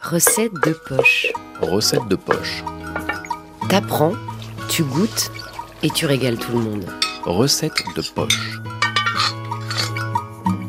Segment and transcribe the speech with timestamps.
[0.00, 1.26] Recette de poche.
[1.60, 2.64] Recette de poche.
[3.68, 4.12] T'apprends,
[4.68, 5.30] tu goûtes
[5.82, 6.84] et tu régales tout le monde.
[7.24, 8.60] Recette de poche.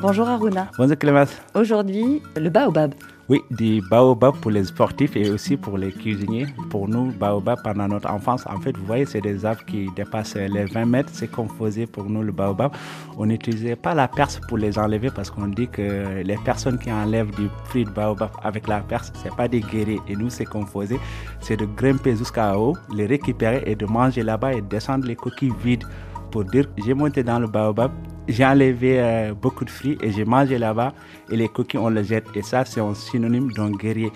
[0.00, 0.70] Bonjour Aruna.
[0.78, 1.30] Bonjour Clémence.
[1.54, 2.94] Aujourd'hui, le baobab.
[3.28, 6.46] Oui, du baobab pour les sportifs et aussi pour les cuisiniers.
[6.70, 10.36] Pour nous, baobab pendant notre enfance, en fait, vous voyez, c'est des arbres qui dépassent
[10.36, 11.10] les 20 mètres.
[11.12, 12.70] C'est qu'on faisait pour nous le baobab.
[13.18, 16.92] On n'utilisait pas la perce pour les enlever parce qu'on dit que les personnes qui
[16.92, 20.00] enlèvent du fruit de baobab avec la perce, c'est pas des guerriers.
[20.06, 21.00] Et nous, ce qu'on faisait,
[21.40, 25.52] c'est de grimper jusqu'à haut, les récupérer et de manger là-bas et descendre les coquilles
[25.64, 25.84] vides
[26.30, 27.90] pour dire j'ai monté dans le baobab,
[28.28, 30.92] j'ai enlevé euh, beaucoup de fruits et j'ai mangé là-bas
[31.30, 34.12] et les coquilles on les jette et ça c'est un synonyme d'un guerrier.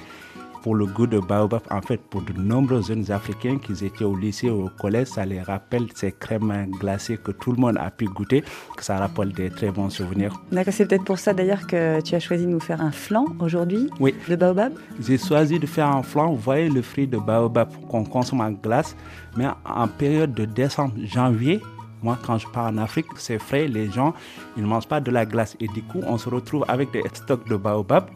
[0.63, 4.15] Pour le goût de baobab en fait pour de nombreux jeunes africains qui étaient au
[4.15, 7.91] lycée ou au collège ça les rappelle ces crèmes glacées que tout le monde a
[7.91, 8.45] pu goûter
[8.77, 10.39] que ça rappelle des très bons souvenirs.
[10.53, 13.25] D'accord, c'est peut-être pour ça d'ailleurs que tu as choisi de nous faire un flan
[13.39, 14.15] aujourd'hui oui.
[14.29, 14.75] de baobab.
[15.01, 16.33] j'ai choisi de faire un flan.
[16.33, 18.95] Vous voyez le fruit de baobab qu'on consomme en glace
[19.39, 21.63] mais en période de décembre janvier
[22.03, 24.15] moi, quand je pars en Afrique, c'est frais, les gens,
[24.57, 25.57] ils ne mangent pas de la glace.
[25.61, 28.09] Et du coup, on se retrouve avec des stocks de baobab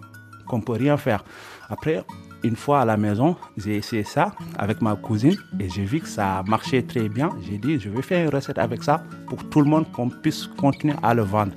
[0.46, 1.24] qu'on ne peut rien faire.
[1.68, 2.04] Après,
[2.42, 6.08] une fois à la maison, j'ai essayé ça avec ma cousine et j'ai vu que
[6.08, 7.30] ça marchait très bien.
[7.42, 10.46] J'ai dit, je vais faire une recette avec ça pour tout le monde, qu'on puisse
[10.46, 11.52] continuer à le vendre.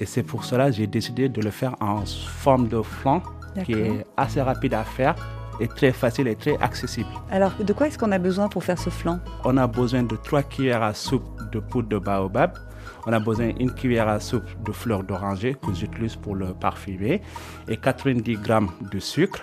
[0.00, 3.22] Et c'est pour cela que j'ai décidé de le faire en forme de flan,
[3.64, 5.14] qui est assez rapide à faire
[5.60, 7.08] est très facile et très accessible.
[7.30, 9.20] Alors, de quoi est-ce qu'on a besoin pour faire ce flan?
[9.44, 12.58] On a besoin de 3 cuillères à soupe de poudre de baobab.
[13.06, 17.22] On a besoin d'une cuillère à soupe de fleurs d'oranger que j'utilise pour le parfumer
[17.66, 19.40] et 90 grammes de sucre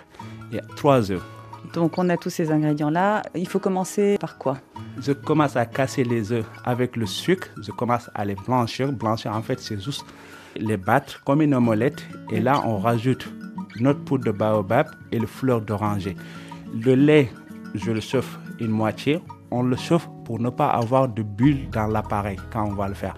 [0.53, 1.23] et 3 œufs.
[1.73, 3.23] Donc, on a tous ces ingrédients-là.
[3.33, 4.57] Il faut commencer par quoi?
[5.01, 7.47] Je commence à casser les œufs avec le sucre.
[7.61, 8.91] Je commence à les blanchir.
[8.91, 10.05] Blanchir, en fait, c'est juste
[10.55, 12.05] les battre comme une omelette.
[12.31, 13.27] Et là, on rajoute
[13.79, 16.15] notre poudre de baobab et le fleur d'oranger.
[16.73, 17.31] Le lait,
[17.73, 19.21] je le chauffe une moitié.
[19.51, 22.93] On le chauffe pour ne pas avoir de bulles dans l'appareil quand on va le
[22.93, 23.15] faire.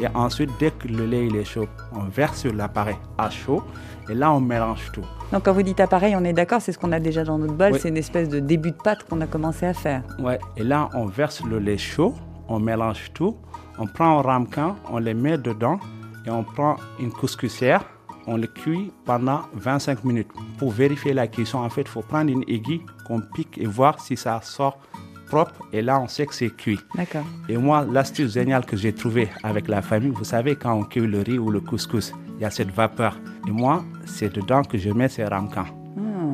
[0.00, 3.62] Et ensuite, dès que le lait il est chaud, on verse sur l'appareil à chaud
[4.08, 5.04] et là on mélange tout.
[5.32, 7.54] Donc quand vous dites appareil, on est d'accord, c'est ce qu'on a déjà dans notre
[7.54, 10.02] bol, c'est une espèce de début de pâte qu'on a commencé à faire.
[10.18, 12.14] Ouais, et là on verse le lait chaud,
[12.48, 13.36] on mélange tout,
[13.78, 15.78] on prend un ramequin, on les met dedans
[16.26, 17.84] et on prend une couscoussière
[18.26, 20.28] on le cuit pendant 25 minutes.
[20.58, 24.00] Pour vérifier la cuisson, en fait, il faut prendre une aiguille qu'on pique et voir
[24.00, 24.78] si ça sort
[25.26, 25.54] propre.
[25.72, 26.80] Et là, on sait que c'est cuit.
[26.94, 27.24] D'accord.
[27.48, 31.06] Et moi, l'astuce géniale que j'ai trouvée avec la famille, vous savez, quand on cuit
[31.06, 33.18] le riz ou le couscous, il y a cette vapeur.
[33.46, 35.66] Et moi, c'est dedans que je mets ces ramequins.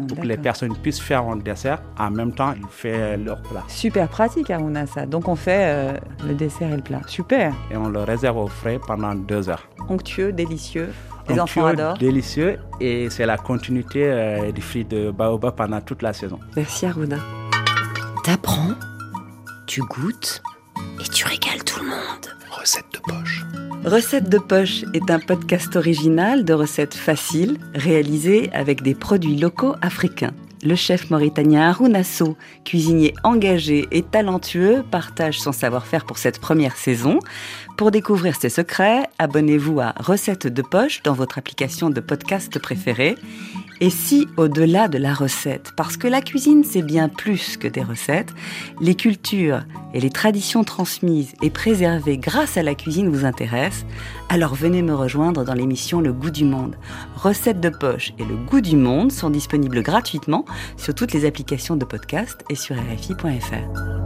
[0.08, 3.62] pour que les personnes puissent faire un dessert en même temps ils font leur plat.
[3.68, 5.06] Super pratique Aruna ça.
[5.06, 7.00] Donc on fait euh, le dessert et le plat.
[7.06, 7.54] Super.
[7.70, 9.68] Et on le réserve au frais pendant deux heures.
[9.88, 10.88] Onctueux, délicieux.
[11.28, 11.98] Les Un enfants pur adorent.
[11.98, 16.38] délicieux et c'est la continuité euh, du fruit de baobab pendant toute la saison.
[16.56, 17.18] Merci Aruna.
[18.24, 18.74] T'apprends,
[19.66, 20.42] tu goûtes
[21.00, 22.26] et tu régales tout le monde.
[22.50, 23.44] Recette de poche.
[23.84, 29.74] Recette de poche est un podcast original de recettes faciles réalisé avec des produits locaux
[29.82, 30.32] africains.
[30.64, 36.76] Le chef mauritanien Harouna Sow, cuisinier engagé et talentueux, partage son savoir-faire pour cette première
[36.76, 37.18] saison.
[37.76, 43.16] Pour découvrir ses secrets, abonnez-vous à Recettes de poche dans votre application de podcast préférée.
[43.82, 47.82] Et si, au-delà de la recette, parce que la cuisine c'est bien plus que des
[47.82, 48.32] recettes,
[48.80, 53.84] les cultures et les traditions transmises et préservées grâce à la cuisine vous intéressent,
[54.28, 56.76] alors venez me rejoindre dans l'émission Le Goût du Monde.
[57.16, 60.44] Recettes de poche et Le Goût du Monde sont disponibles gratuitement
[60.76, 64.01] sur toutes les applications de podcast et sur RFI.fr.